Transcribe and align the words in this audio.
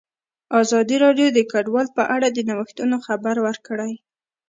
ازادي 0.61 0.95
راډیو 1.05 1.27
د 1.33 1.39
کډوال 1.51 1.87
په 1.97 2.03
اړه 2.15 2.27
د 2.31 2.37
نوښتونو 2.49 2.95
خبر 3.07 3.35
ورکړی. 3.47 3.91